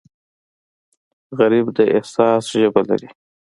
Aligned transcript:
غریب 1.39 1.65
د 1.77 1.79
احساس 1.97 2.43
ژبه 2.61 2.81
لري 2.89 3.09